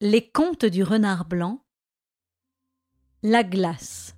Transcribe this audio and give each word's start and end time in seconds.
Les 0.00 0.30
contes 0.30 0.64
du 0.64 0.84
renard 0.84 1.24
blanc. 1.24 1.66
La 3.24 3.42
glace. 3.42 4.14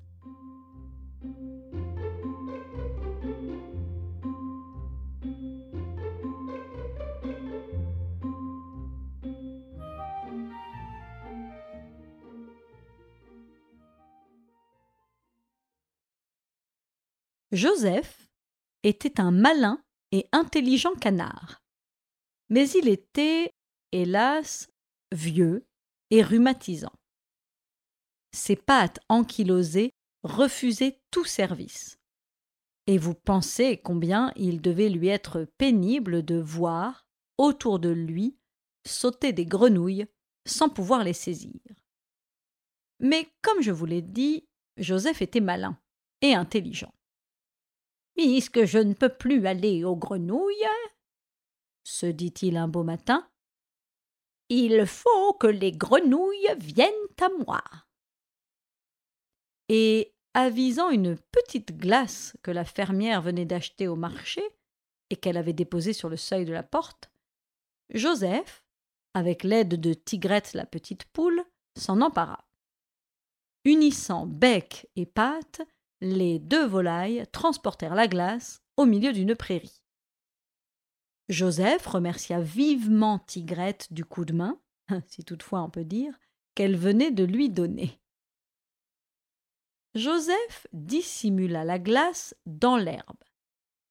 Joseph 17.52 18.28
était 18.82 19.18
un 19.18 19.30
malin 19.30 19.82
et 20.12 20.28
intelligent 20.32 20.94
canard. 20.94 21.62
Mais 22.50 22.68
il 22.68 22.86
était, 22.86 23.54
hélas, 23.92 24.70
vieux 25.10 25.66
et 26.10 26.22
rhumatisant. 26.22 26.92
Ses 28.32 28.56
pattes 28.56 29.00
ankylosées 29.08 29.92
refusaient 30.22 31.00
tout 31.10 31.24
service. 31.24 31.98
Et 32.86 32.98
vous 32.98 33.14
pensez 33.14 33.78
combien 33.78 34.32
il 34.36 34.60
devait 34.60 34.88
lui 34.88 35.08
être 35.08 35.46
pénible 35.58 36.24
de 36.24 36.36
voir, 36.36 37.06
autour 37.38 37.78
de 37.78 37.90
lui, 37.90 38.36
sauter 38.86 39.32
des 39.32 39.46
grenouilles 39.46 40.06
sans 40.46 40.68
pouvoir 40.68 41.04
les 41.04 41.12
saisir. 41.12 41.60
Mais 42.98 43.28
comme 43.42 43.62
je 43.62 43.70
vous 43.70 43.86
l'ai 43.86 44.02
dit, 44.02 44.46
Joseph 44.76 45.22
était 45.22 45.40
malin 45.40 45.78
et 46.20 46.34
intelligent. 46.34 46.92
Puisque 48.16 48.64
je 48.64 48.78
ne 48.78 48.94
peux 48.94 49.08
plus 49.08 49.46
aller 49.46 49.84
aux 49.84 49.96
grenouilles, 49.96 50.66
se 51.84 52.06
dit-il 52.06 52.56
un 52.56 52.68
beau 52.68 52.82
matin, 52.82 53.29
il 54.50 54.84
faut 54.84 55.32
que 55.34 55.46
les 55.46 55.72
grenouilles 55.72 56.54
viennent 56.58 56.92
à 57.20 57.28
moi. 57.44 57.62
Et 59.68 60.12
avisant 60.34 60.90
une 60.90 61.16
petite 61.16 61.76
glace 61.76 62.36
que 62.42 62.50
la 62.50 62.64
fermière 62.64 63.22
venait 63.22 63.46
d'acheter 63.46 63.88
au 63.88 63.96
marché 63.96 64.42
et 65.08 65.16
qu'elle 65.16 65.36
avait 65.36 65.52
déposée 65.52 65.92
sur 65.92 66.08
le 66.08 66.16
seuil 66.16 66.44
de 66.44 66.52
la 66.52 66.62
porte, 66.62 67.10
Joseph, 67.94 68.64
avec 69.14 69.44
l'aide 69.44 69.80
de 69.80 69.94
Tigrette 69.94 70.52
la 70.54 70.66
petite 70.66 71.04
poule, 71.04 71.42
s'en 71.78 72.00
empara. 72.00 72.44
Unissant 73.64 74.26
bec 74.26 74.88
et 74.96 75.06
pattes, 75.06 75.62
les 76.00 76.38
deux 76.38 76.66
volailles 76.66 77.26
transportèrent 77.32 77.94
la 77.94 78.08
glace 78.08 78.62
au 78.76 78.86
milieu 78.86 79.12
d'une 79.12 79.34
prairie. 79.34 79.79
Joseph 81.30 81.86
remercia 81.86 82.40
vivement 82.40 83.20
Tigrette 83.20 83.92
du 83.92 84.04
coup 84.04 84.24
de 84.24 84.32
main, 84.32 84.60
si 85.06 85.24
toutefois 85.24 85.62
on 85.62 85.70
peut 85.70 85.84
dire, 85.84 86.18
qu'elle 86.56 86.76
venait 86.76 87.12
de 87.12 87.22
lui 87.22 87.48
donner. 87.48 88.00
Joseph 89.94 90.66
dissimula 90.72 91.64
la 91.64 91.78
glace 91.78 92.34
dans 92.46 92.76
l'herbe, 92.76 93.22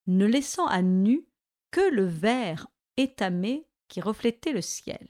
ne 0.07 0.25
laissant 0.25 0.65
à 0.67 0.81
nu 0.81 1.25
que 1.71 1.89
le 1.89 2.03
verre 2.03 2.67
étamé 2.97 3.65
qui 3.87 4.01
reflétait 4.01 4.51
le 4.51 4.61
ciel. 4.61 5.07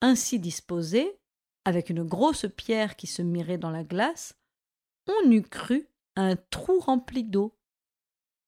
Ainsi 0.00 0.38
disposé, 0.38 1.20
avec 1.66 1.90
une 1.90 2.02
grosse 2.02 2.46
pierre 2.56 2.96
qui 2.96 3.06
se 3.06 3.20
mirait 3.20 3.58
dans 3.58 3.70
la 3.70 3.84
glace, 3.84 4.38
on 5.06 5.30
eût 5.30 5.42
cru 5.42 5.86
un 6.16 6.36
trou 6.36 6.78
rempli 6.78 7.24
d'eau. 7.24 7.54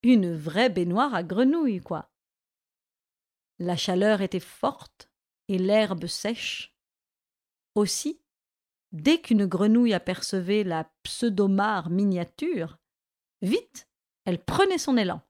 Une 0.03 0.35
vraie 0.35 0.71
baignoire 0.71 1.15
à 1.15 1.23
grenouilles, 1.23 1.81
quoi. 1.81 2.10
La 3.61 3.77
chaleur 3.77 4.23
était 4.23 4.41
forte 4.41 5.11
et 5.49 5.59
l'herbe 5.59 6.07
sèche. 6.07 6.75
Aussi, 7.75 8.21
dès 8.91 9.21
qu'une 9.21 9.45
grenouille 9.45 9.93
apercevait 9.93 10.65
la 10.65 10.91
pseudomare 11.03 11.91
miniature, 11.91 12.79
vite 13.43 13.87
elle 14.25 14.43
prenait 14.43 14.79
son 14.79 14.97
élan. 14.97 15.23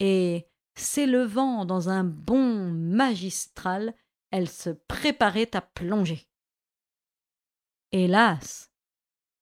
Et, 0.00 0.46
s'élevant 0.74 1.64
dans 1.64 1.88
un 1.88 2.04
bond 2.04 2.70
magistral, 2.70 3.94
elle 4.30 4.48
se 4.48 4.70
préparait 4.70 5.54
à 5.54 5.60
plonger. 5.60 6.28
Hélas, 7.92 8.72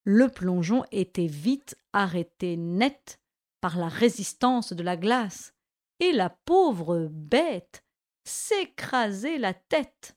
le 0.05 0.28
plongeon 0.28 0.84
était 0.93 1.27
vite 1.27 1.77
arrêté 1.93 2.57
net 2.57 3.21
par 3.61 3.78
la 3.78 3.89
résistance 3.89 4.73
de 4.73 4.83
la 4.83 4.97
glace, 4.97 5.55
et 6.01 6.12
la 6.12 6.31
pauvre 6.31 7.09
bête 7.11 7.84
s'écrasait 8.25 9.39
la 9.39 9.55
tête 9.55 10.17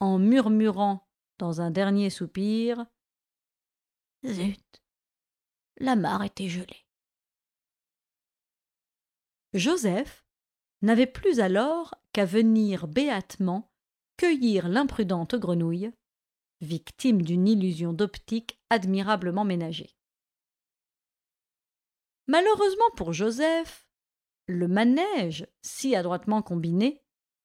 en 0.00 0.18
murmurant 0.18 1.06
dans 1.38 1.60
un 1.60 1.70
dernier 1.70 2.10
soupir 2.10 2.86
Zut 4.26 4.82
La 5.78 5.96
mare 5.96 6.24
était 6.24 6.48
gelée. 6.48 6.86
Joseph 9.52 10.24
n'avait 10.82 11.06
plus 11.06 11.40
alors 11.40 11.94
qu'à 12.12 12.24
venir 12.24 12.88
béatement 12.88 13.70
cueillir 14.16 14.68
l'imprudente 14.68 15.34
grenouille 15.34 15.92
victime 16.60 17.22
d'une 17.22 17.46
illusion 17.46 17.92
d'optique 17.92 18.58
admirablement 18.70 19.44
ménagée. 19.44 19.96
Malheureusement 22.26 22.90
pour 22.96 23.12
Joseph, 23.12 23.88
le 24.46 24.66
manège, 24.66 25.46
si 25.62 25.94
adroitement 25.94 26.42
combiné, 26.42 27.03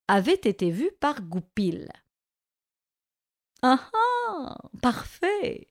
avait 0.10 0.34
été 0.34 0.72
vu 0.72 0.92
par 1.00 1.22
Goupil. 1.22 1.88
Ah 3.62 3.90
ah 3.94 4.58
Parfait 4.82 5.68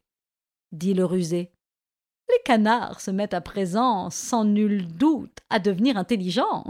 dit 0.70 0.94
le 0.94 1.04
rusé. 1.04 1.52
Les 2.28 2.42
canards 2.44 3.00
se 3.00 3.10
mettent 3.10 3.34
à 3.34 3.40
présent, 3.40 4.10
sans 4.10 4.44
nul 4.44 4.86
doute, 4.86 5.38
à 5.50 5.58
devenir 5.58 5.96
intelligents. 5.96 6.64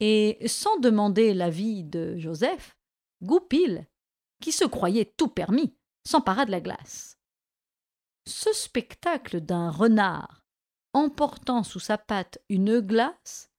Et 0.00 0.38
sans 0.46 0.78
demander 0.78 1.34
l'avis 1.34 1.84
de 1.84 2.16
Joseph, 2.16 2.78
Goupil 3.22 3.86
qui 4.40 4.52
se 4.52 4.64
croyait 4.64 5.12
tout 5.16 5.28
permis, 5.28 5.76
s'empara 6.06 6.46
de 6.46 6.52
la 6.52 6.60
glace. 6.60 7.18
Ce 8.26 8.52
spectacle 8.52 9.40
d'un 9.40 9.70
renard 9.70 10.46
emportant 10.94 11.64
sous 11.64 11.80
sa 11.80 11.98
patte 11.98 12.38
une 12.48 12.80
glace 12.80 13.50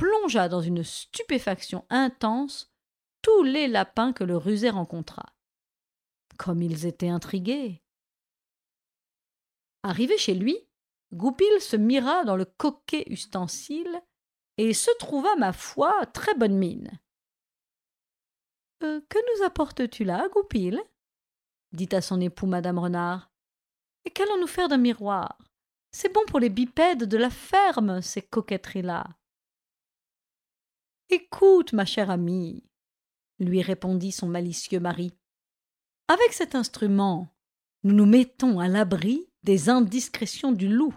plongea 0.00 0.48
dans 0.48 0.62
une 0.62 0.82
stupéfaction 0.82 1.84
intense 1.90 2.72
tous 3.20 3.42
les 3.42 3.68
lapins 3.68 4.14
que 4.14 4.24
le 4.24 4.38
rusé 4.38 4.70
rencontra. 4.70 5.34
Comme 6.38 6.62
ils 6.62 6.86
étaient 6.86 7.10
intrigués. 7.10 7.82
Arrivé 9.82 10.16
chez 10.16 10.32
lui, 10.32 10.56
Goupil 11.12 11.60
se 11.60 11.76
mira 11.76 12.24
dans 12.24 12.36
le 12.36 12.46
coquet 12.46 13.04
ustensile 13.08 14.00
et 14.56 14.72
se 14.72 14.90
trouva, 14.98 15.36
ma 15.36 15.52
foi, 15.52 16.06
très 16.06 16.34
bonne 16.34 16.56
mine. 16.56 16.90
Euh, 18.82 19.02
que 19.06 19.18
nous 19.18 19.44
apportes-tu 19.44 20.04
là, 20.04 20.30
Goupil? 20.30 20.80
dit 21.72 21.88
à 21.92 22.00
son 22.00 22.22
époux 22.22 22.46
madame 22.46 22.78
Renard. 22.78 23.30
Et 24.06 24.10
qu'allons-nous 24.10 24.46
faire 24.46 24.68
d'un 24.68 24.78
miroir? 24.78 25.36
C'est 25.92 26.12
bon 26.12 26.24
pour 26.26 26.40
les 26.40 26.48
bipèdes 26.48 27.04
de 27.04 27.18
la 27.18 27.28
ferme, 27.28 28.00
ces 28.00 28.22
coquetteries-là. 28.22 29.06
Écoute, 31.10 31.72
ma 31.72 31.84
chère 31.84 32.10
amie, 32.10 32.64
lui 33.38 33.62
répondit 33.62 34.12
son 34.12 34.28
malicieux 34.28 34.80
mari. 34.80 35.12
Avec 36.08 36.32
cet 36.32 36.54
instrument, 36.54 37.34
nous 37.82 37.94
nous 37.94 38.06
mettons 38.06 38.60
à 38.60 38.68
l'abri 38.68 39.28
des 39.42 39.68
indiscrétions 39.68 40.52
du 40.52 40.68
loup, 40.68 40.94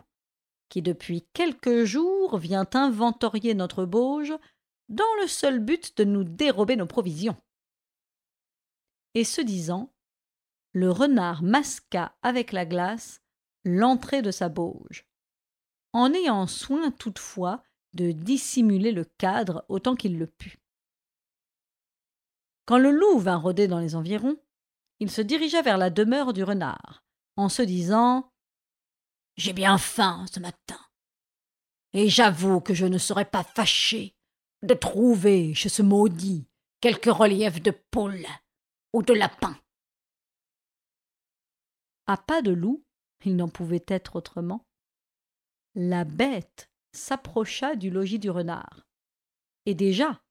qui 0.69 0.81
depuis 0.81 1.25
quelques 1.33 1.83
jours 1.83 2.37
vient 2.37 2.67
inventorier 2.73 3.53
notre 3.53 3.85
bauge 3.85 4.33
dans 4.89 5.03
le 5.21 5.27
seul 5.27 5.59
but 5.59 5.97
de 5.97 6.03
nous 6.03 6.23
dérober 6.23 6.75
nos 6.75 6.87
provisions 6.87 7.37
et 9.13 9.23
ce 9.23 9.41
disant, 9.41 9.93
le 10.71 10.89
renard 10.89 11.43
masqua 11.43 12.15
avec 12.21 12.51
la 12.51 12.65
glace 12.65 13.21
l'entrée 13.63 14.21
de 14.21 14.31
sa 14.31 14.49
bauge, 14.49 15.07
en 15.93 16.13
ayant 16.13 16.47
soin 16.47 16.91
toutefois 16.91 17.63
de 17.93 18.11
dissimuler 18.11 18.91
le 18.91 19.05
cadre 19.05 19.65
autant 19.69 19.95
qu'il 19.95 20.17
le 20.17 20.27
put. 20.27 20.59
Quand 22.65 22.77
le 22.77 22.91
loup 22.91 23.19
vint 23.19 23.37
rôder 23.37 23.67
dans 23.67 23.79
les 23.79 23.95
environs, 23.95 24.37
il 24.99 25.11
se 25.11 25.21
dirigea 25.21 25.61
vers 25.61 25.77
la 25.77 25.89
demeure 25.89 26.33
du 26.33 26.43
renard, 26.43 27.03
en 27.35 27.49
se 27.49 27.61
disant 27.61 28.31
J'ai 29.35 29.53
bien 29.53 29.77
faim 29.77 30.25
ce 30.31 30.39
matin, 30.39 30.79
et 31.93 32.09
j'avoue 32.09 32.61
que 32.61 32.73
je 32.73 32.85
ne 32.85 32.97
serais 32.97 33.29
pas 33.29 33.43
fâché 33.43 34.15
de 34.61 34.73
trouver 34.73 35.53
chez 35.53 35.69
ce 35.69 35.81
maudit 35.81 36.47
quelques 36.79 37.05
reliefs 37.05 37.61
de 37.61 37.71
poule 37.91 38.25
ou 38.93 39.03
de 39.03 39.13
lapin. 39.13 39.57
À 42.07 42.17
pas 42.17 42.41
de 42.41 42.51
loup, 42.51 42.83
il 43.25 43.35
n'en 43.35 43.49
pouvait 43.49 43.85
être 43.87 44.15
autrement, 44.15 44.65
la 45.75 46.03
bête 46.03 46.69
s'approcha 46.93 47.75
du 47.75 47.89
logis 47.89 48.19
du 48.19 48.29
renard. 48.29 48.87
Et 49.65 49.75
déjà, 49.75 50.23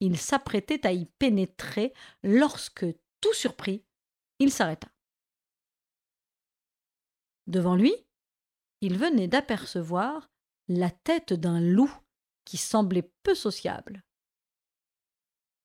il 0.00 0.18
s'apprêtait 0.18 0.86
à 0.86 0.92
y 0.92 1.06
pénétrer 1.06 1.92
lorsque, 2.22 2.86
tout 3.20 3.32
surpris, 3.32 3.84
il 4.38 4.52
s'arrêta. 4.52 4.88
Devant 7.46 7.76
lui, 7.76 7.94
il 8.80 8.98
venait 8.98 9.28
d'apercevoir 9.28 10.30
la 10.68 10.90
tête 10.90 11.32
d'un 11.32 11.60
loup 11.60 11.92
qui 12.44 12.56
semblait 12.56 13.10
peu 13.22 13.34
sociable. 13.34 14.04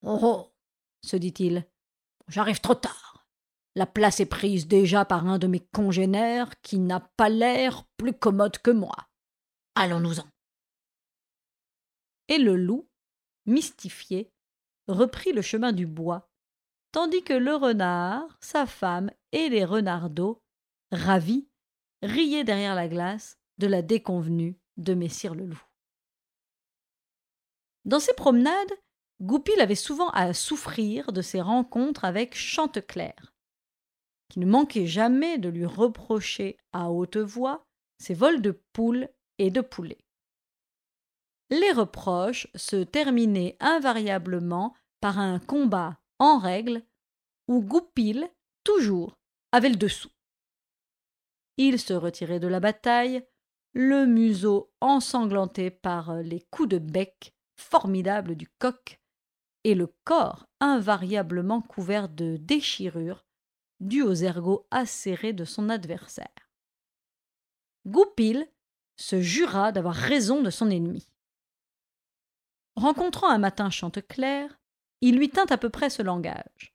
Oh, 0.04 0.20
oh 0.22 0.54
se 1.04 1.16
dit-il, 1.16 1.68
j'arrive 2.28 2.62
trop 2.62 2.76
tard. 2.76 3.28
La 3.76 3.86
place 3.86 4.20
est 4.20 4.26
prise 4.26 4.68
déjà 4.68 5.06
par 5.06 5.28
un 5.28 5.40
de 5.40 5.48
mes 5.48 5.60
congénères 5.60 6.60
qui 6.62 6.80
n'a 6.80 7.00
pas 7.00 7.30
l'air 7.30 7.86
plus 7.98 8.14
commode 8.14 8.58
que 8.58 8.72
moi. 8.72 8.96
Allons-nous-en. 9.76 10.31
Et 12.32 12.38
le 12.38 12.56
loup, 12.56 12.88
mystifié, 13.46 14.32
reprit 14.88 15.34
le 15.34 15.42
chemin 15.42 15.74
du 15.74 15.86
bois, 15.86 16.32
tandis 16.94 17.24
que 17.24 17.34
le 17.34 17.56
renard, 17.56 18.38
sa 18.40 18.66
femme 18.66 19.12
et 19.34 19.50
les 19.50 19.66
renardeaux, 19.66 20.42
ravis, 20.94 21.50
riaient 22.02 22.46
derrière 22.46 22.74
la 22.74 22.88
glace 22.88 23.38
de 23.58 23.68
la 23.68 23.82
déconvenue 23.82 24.58
de 24.78 24.94
Messire 24.94 25.36
le 25.36 25.46
loup. 25.46 25.62
Dans 27.84 28.00
ses 28.00 28.14
promenades, 28.14 28.72
Goupil 29.22 29.60
avait 29.60 29.76
souvent 29.76 30.10
à 30.12 30.34
souffrir 30.34 31.12
de 31.12 31.22
ses 31.22 31.42
rencontres 31.42 32.06
avec 32.06 32.34
Chanteclair, 32.34 33.36
qui 34.30 34.40
ne 34.40 34.46
manquait 34.46 34.88
jamais 34.88 35.38
de 35.38 35.50
lui 35.50 35.66
reprocher 35.66 36.56
à 36.72 36.92
haute 36.92 37.18
voix 37.18 37.68
ses 37.98 38.14
vols 38.14 38.42
de 38.42 38.52
poules 38.72 39.10
et 39.38 39.52
de 39.52 39.60
poulets. 39.60 40.06
Les 41.52 41.74
reproches 41.74 42.48
se 42.56 42.78
terminaient 42.78 43.58
invariablement 43.60 44.74
par 45.02 45.20
un 45.20 45.38
combat 45.40 46.00
en 46.18 46.40
règle 46.40 46.82
où 47.50 47.62
Goupil, 47.62 48.30
toujours, 48.64 49.20
avait 49.52 49.70
le 49.70 49.76
dessous. 49.76 50.12
Il 51.58 51.78
se 51.78 51.94
retirait 51.94 52.40
de 52.40 52.48
la 52.48 52.62
bataille, 52.62 53.28
le 53.74 54.06
museau 54.06 54.72
ensanglanté 54.80 55.70
par 55.70 56.16
les 56.16 56.40
coups 56.52 56.70
de 56.70 56.78
bec 56.78 57.34
formidables 57.58 58.36
du 58.36 58.48
coq, 58.48 59.02
et 59.64 59.76
le 59.76 59.88
corps 60.06 60.48
invariablement 60.62 61.62
couvert 61.62 62.08
de 62.08 62.38
déchirures 62.38 63.26
dues 63.82 64.04
aux 64.04 64.14
ergots 64.14 64.68
acérés 64.72 65.34
de 65.34 65.44
son 65.44 65.70
adversaire. 65.70 66.50
Goupil 67.86 68.48
se 68.96 69.22
jura 69.22 69.72
d'avoir 69.72 69.96
raison 69.96 70.42
de 70.42 70.50
son 70.50 70.70
ennemi. 70.70 71.11
Rencontrant 72.82 73.30
un 73.30 73.38
matin 73.38 73.70
Chanteclair, 73.70 74.60
il 75.02 75.16
lui 75.16 75.30
tint 75.30 75.46
à 75.52 75.58
peu 75.60 75.70
près 75.70 75.92
ce 75.92 76.02
langage. 76.02 76.74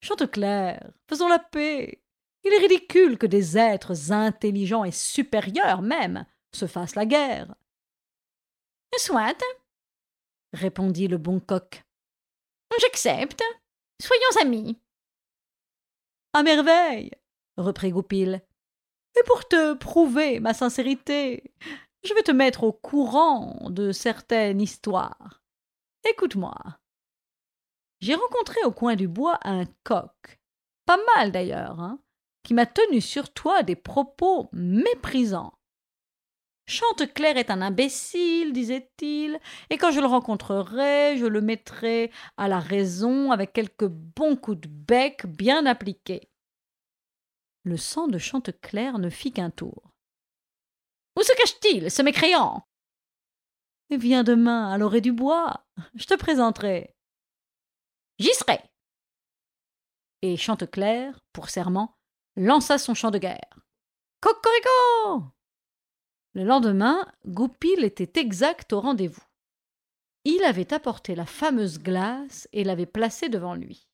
Chanteclair, 0.00 0.92
faisons 1.08 1.26
la 1.26 1.40
paix. 1.40 2.04
Il 2.44 2.52
est 2.52 2.58
ridicule 2.58 3.18
que 3.18 3.26
des 3.26 3.58
êtres 3.58 4.12
intelligents 4.12 4.84
et 4.84 4.92
supérieurs 4.92 5.82
même 5.82 6.24
se 6.54 6.68
fassent 6.68 6.94
la 6.94 7.04
guerre. 7.04 7.52
Soit, 8.96 9.42
répondit 10.52 11.08
le 11.08 11.18
bon 11.18 11.40
coq. 11.40 11.82
J'accepte. 12.80 13.42
Soyons 14.00 14.40
amis. 14.40 14.78
À 16.32 16.44
merveille, 16.44 17.10
reprit 17.56 17.90
Goupil. 17.90 18.40
Et 19.18 19.24
pour 19.24 19.48
te 19.48 19.74
prouver 19.74 20.38
ma 20.38 20.54
sincérité, 20.54 21.42
je 22.04 22.14
vais 22.14 22.22
te 22.22 22.32
mettre 22.32 22.64
au 22.64 22.72
courant 22.72 23.68
de 23.70 23.92
certaines 23.92 24.60
histoires. 24.60 25.42
Écoute-moi. 26.08 26.54
J'ai 28.00 28.14
rencontré 28.14 28.60
au 28.64 28.70
coin 28.70 28.94
du 28.94 29.08
bois 29.08 29.38
un 29.42 29.64
coq, 29.82 30.40
pas 30.86 30.98
mal 31.16 31.32
d'ailleurs, 31.32 31.80
hein, 31.80 32.00
qui 32.44 32.54
m'a 32.54 32.66
tenu 32.66 33.00
sur 33.00 33.32
toi 33.32 33.62
des 33.62 33.76
propos 33.76 34.48
méprisants. 34.52 35.58
Chanteclair 36.68 37.38
est 37.38 37.50
un 37.50 37.62
imbécile, 37.62 38.52
disait-il, 38.52 39.40
et 39.70 39.78
quand 39.78 39.90
je 39.90 40.00
le 40.00 40.06
rencontrerai, 40.06 41.16
je 41.16 41.24
le 41.24 41.40
mettrai 41.40 42.12
à 42.36 42.46
la 42.46 42.60
raison 42.60 43.32
avec 43.32 43.54
quelques 43.54 43.86
bons 43.88 44.36
coups 44.36 44.60
de 44.60 44.68
bec 44.68 45.26
bien 45.26 45.64
appliqués. 45.64 46.30
Le 47.64 47.78
sang 47.78 48.06
de 48.06 48.18
Chanteclair 48.18 48.98
ne 48.98 49.08
fit 49.08 49.32
qu'un 49.32 49.50
tour. 49.50 49.94
Où 51.18 51.22
se 51.22 51.34
cache-t-il, 51.36 51.90
ce 51.90 52.02
mécréant? 52.02 52.66
Viens 53.90 54.22
demain 54.22 54.70
à 54.70 54.78
l'orée 54.78 55.00
du 55.00 55.12
bois, 55.12 55.66
je 55.94 56.04
te 56.04 56.14
présenterai. 56.14 56.94
J'y 58.18 58.32
serai. 58.34 58.60
Et 60.22 60.36
Chanteclair, 60.36 61.18
pour 61.32 61.50
serment, 61.50 61.98
lança 62.36 62.78
son 62.78 62.94
chant 62.94 63.10
de 63.10 63.18
guerre. 63.18 63.58
Cocorico 64.20 65.32
le 66.34 66.44
lendemain, 66.44 67.04
Goupil 67.26 67.82
était 67.82 68.20
exact 68.20 68.72
au 68.72 68.80
rendez-vous. 68.80 69.24
Il 70.24 70.44
avait 70.44 70.72
apporté 70.72 71.16
la 71.16 71.26
fameuse 71.26 71.80
glace 71.80 72.46
et 72.52 72.62
l'avait 72.62 72.86
placée 72.86 73.28
devant 73.28 73.54
lui. 73.54 73.88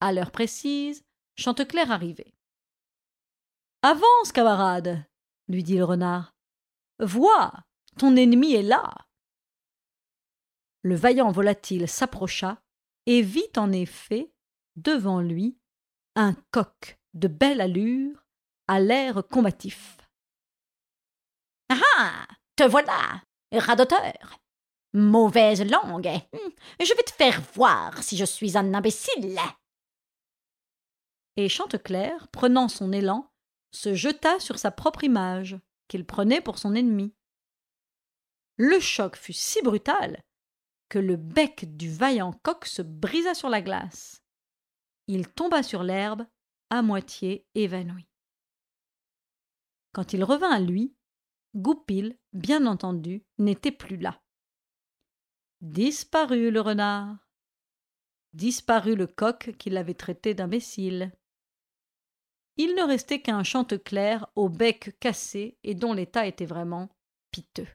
À 0.00 0.12
l'heure 0.12 0.32
précise, 0.32 1.04
Chanteclair 1.36 1.92
arrivait. 1.92 2.34
Avance, 3.82 4.32
camarade, 4.32 5.04
lui 5.48 5.62
dit 5.62 5.76
le 5.76 5.84
renard. 5.84 6.34
Vois, 7.00 7.52
ton 7.96 8.16
ennemi 8.16 8.54
est 8.54 8.62
là. 8.62 8.94
Le 10.82 10.94
vaillant 10.94 11.30
volatile 11.30 11.88
s'approcha 11.88 12.62
et 13.06 13.22
vit 13.22 13.50
en 13.56 13.72
effet 13.72 14.32
devant 14.76 15.20
lui 15.20 15.58
un 16.14 16.34
coq 16.50 16.98
de 17.14 17.28
belle 17.28 17.60
allure, 17.60 18.26
à 18.66 18.80
l'air 18.80 19.22
combatif. 19.28 19.96
Ah 21.70 22.26
Te 22.56 22.64
voilà 22.64 23.22
Radoteur 23.52 24.38
Mauvaise 24.94 25.64
langue 25.70 26.10
Je 26.80 26.94
vais 26.94 27.02
te 27.02 27.12
faire 27.12 27.40
voir 27.54 28.02
si 28.02 28.16
je 28.16 28.24
suis 28.24 28.56
un 28.56 28.74
imbécile 28.74 29.38
Et 31.36 31.48
Chanteclair, 31.48 32.28
prenant 32.28 32.68
son 32.68 32.92
élan, 32.92 33.30
se 33.70 33.94
jeta 33.94 34.38
sur 34.40 34.58
sa 34.58 34.70
propre 34.70 35.04
image, 35.04 35.58
qu'il 35.88 36.04
prenait 36.04 36.40
pour 36.40 36.58
son 36.58 36.74
ennemi. 36.74 37.14
Le 38.56 38.80
choc 38.80 39.16
fut 39.16 39.32
si 39.32 39.62
brutal 39.62 40.22
que 40.88 40.98
le 40.98 41.16
bec 41.16 41.76
du 41.76 41.90
vaillant 41.90 42.32
coq 42.42 42.64
se 42.64 42.82
brisa 42.82 43.34
sur 43.34 43.48
la 43.48 43.62
glace. 43.62 44.22
Il 45.06 45.28
tomba 45.28 45.62
sur 45.62 45.82
l'herbe, 45.82 46.26
à 46.70 46.82
moitié 46.82 47.46
évanoui. 47.54 48.06
Quand 49.92 50.12
il 50.12 50.22
revint 50.22 50.50
à 50.50 50.60
lui, 50.60 50.94
Goupil, 51.54 52.18
bien 52.32 52.66
entendu, 52.66 53.24
n'était 53.38 53.72
plus 53.72 53.96
là. 53.96 54.20
Disparu 55.60 56.50
le 56.50 56.60
renard. 56.60 57.16
Disparu 58.34 58.94
le 58.94 59.06
coq 59.06 59.56
qui 59.58 59.70
l'avait 59.70 59.94
traité 59.94 60.34
d'imbécile. 60.34 61.12
Il 62.58 62.74
ne 62.74 62.82
restait 62.82 63.20
qu'un 63.20 63.44
chanteclair 63.44 64.26
au 64.34 64.48
bec 64.48 64.98
cassé 64.98 65.56
et 65.62 65.74
dont 65.74 65.92
l'état 65.92 66.26
était 66.26 66.44
vraiment 66.44 66.88
piteux. 67.30 67.68